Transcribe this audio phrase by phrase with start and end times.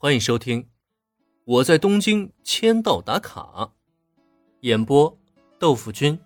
[0.00, 0.62] 欢迎收听
[1.44, 3.40] 《我在东京签到打卡》，
[4.60, 5.18] 演播：
[5.58, 6.20] 豆腐君、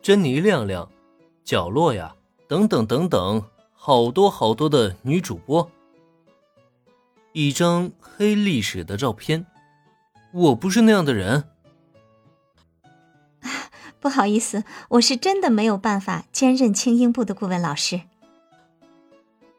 [0.00, 0.90] 珍妮亮亮、
[1.44, 2.16] 角落呀，
[2.48, 3.44] 等等等等，
[3.74, 5.70] 好多好多的女主播。
[7.34, 9.44] 一张黑历史的照片，
[10.32, 11.44] 我不是那样的人。
[14.00, 18.00] 不好意思，我是真的没有办法兼任轻音部的顾问老师。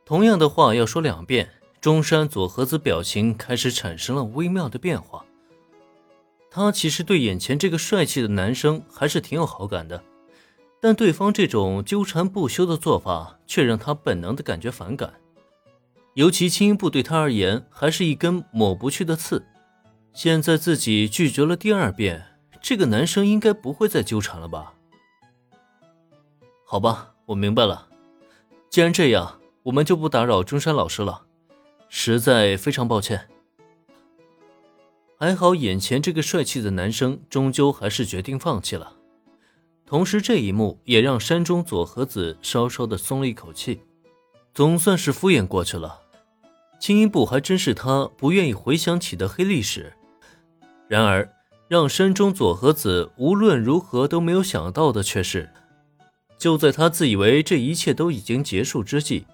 [0.04, 1.52] 同样的话要说两遍。
[1.84, 5.26] 中山左和子表情开始产生了微妙的变化。
[6.50, 10.02] 他其实对眼前这个帅气的男生还是挺有好感的，
[10.80, 15.16] 但对方这种纠缠不休的做法却让他本能的感觉反感。
[16.14, 19.46] 尤其青音部对他而言还是一根抹不去的刺。
[20.14, 22.24] 现在自己拒绝了第二遍，
[22.62, 24.74] 这个男生应该不会再纠缠了吧？
[26.66, 27.90] 好吧，我明白了。
[28.70, 31.26] 既然这样，我们就不打扰中山老师了。
[31.96, 33.30] 实在非常抱歉。
[35.16, 38.98] 还好，眼前这个帅气的男生终究还是决定放弃了。
[39.86, 43.82] 同时，这一幕也让山中佐和子稍稍的松了一口气，
[44.56, 46.02] 总算是敷衍过去了。
[46.80, 49.94] 青音部还真是他不愿意回想起的黑历史。
[50.88, 51.32] 然而，
[51.68, 55.52] 让山中佐和子无论如何都没有想到的却是，
[56.40, 59.28] 就在他自以为这一切都已经结束之际。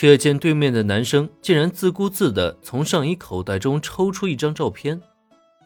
[0.00, 5.02] 却见对面的男生竟然自顾自地从上衣口袋中抽出一张照片，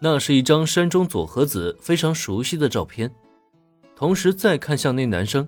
[0.01, 3.15] 那是一张山中佐和子非常熟悉的照片。
[3.95, 5.47] 同时再看向那男生，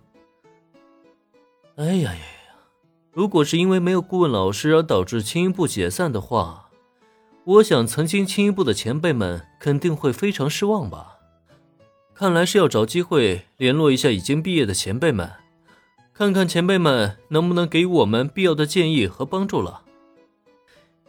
[1.77, 2.57] 哎呀呀呀！
[3.15, 6.69] 如果是因为没有顾问老师而导致青音部解散的话，
[7.45, 11.21] 我想曾经青音部的前辈们肯定会非常失望吧。
[12.13, 15.33] 看来是要找机会联络一下已经毕业的前辈们。
[16.17, 19.83] 看看前辈们能不能给我们必要的建议和帮助了。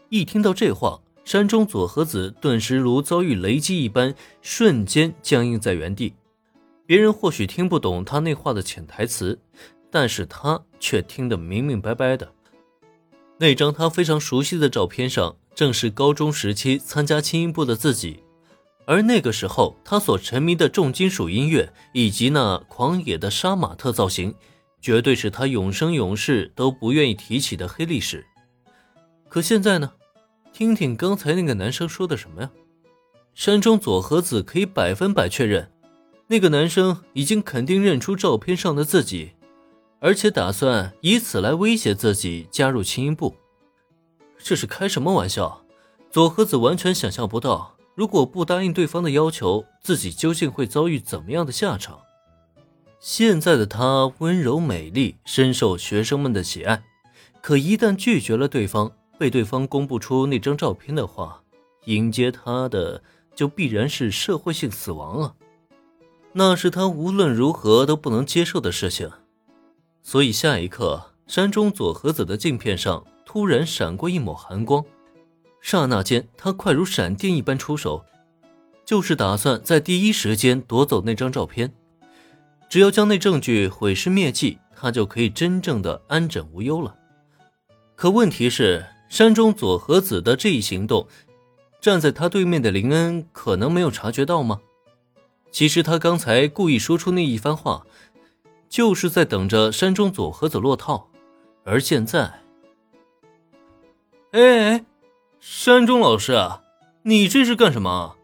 [0.09, 6.16] 一听到这话，山中佐和子顿时如遭遇雷击一般，瞬间僵硬在原地。
[6.88, 9.40] 别人或许听不懂他那话的潜台词，
[9.91, 12.31] 但是他却听得明明白白的。
[13.38, 18.24] 那张他非常熟悉的照片上，正是高中时期参加轻音部的自己，
[18.85, 24.34] 而那个时候他所沉迷的重金属音乐以及那狂野的杀马特造型。
[24.81, 28.25] 绝对是他永生永世都不愿意提起的黑历史。
[29.28, 29.91] 可现在呢？
[30.53, 32.50] 听听刚才那个男生说的什么呀？
[33.34, 35.69] 山中佐和子可以百分百确认，
[36.28, 39.34] 那个男生已经肯定认出照片上的自己，
[40.00, 43.35] 而且打算以此来威胁自己加入青音部。
[44.38, 45.66] 这是开什么玩笑？
[46.09, 52.00] 佐和子完全想象不到，如果不答应对方的要求，自己究竟会遭遇怎么样的下场。
[53.07, 56.83] 现在的她温柔美丽，深受学生们的喜爱。
[57.39, 61.43] 可一旦拒绝了对方，被对方公布出那张照片的话，
[61.85, 63.03] 迎接她的
[63.35, 65.35] 就必然是社会性死亡了！
[66.33, 69.11] 那是她无论如何都不能接受的事情。
[70.01, 74.83] 所以下一刻，山中佐和子的镜片上突然闪过一抹寒光，
[75.61, 78.03] 刹那间，他快如闪电一般出手，
[78.83, 81.72] 就是打算在第一时间夺走那张照片。
[82.70, 86.96] 只要将那证据毁尸灭迹，他就可以真正的安枕无忧了。
[87.96, 91.08] 可问题是，山中佐和子的这一行动，
[91.80, 94.59] 站在他对面的林恩可能没有察觉到吗？
[95.52, 97.86] 其实他刚才故意说出那一番话，
[98.68, 101.09] 就是在等着山中佐和子落套。
[101.64, 102.42] 而现在，
[104.32, 104.86] 哎哎，
[105.40, 106.62] 山中老师啊，
[107.03, 108.18] 你这是干什么？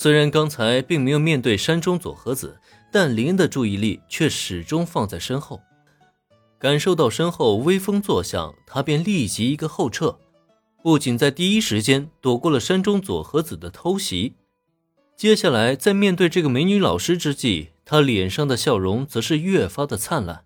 [0.00, 2.56] 虽然刚才并没有面对山中佐和子，
[2.92, 5.60] 但林的注意力却始终放在身后。
[6.56, 10.16] 感受到身后微风作响，他便立即一个后撤，
[10.84, 14.36] 不仅在第一时间躲过了山中佐和子的偷袭，
[15.16, 20.44] 接下来在面对这个美女老师之际，他脸上的笑容则是越发的灿烂。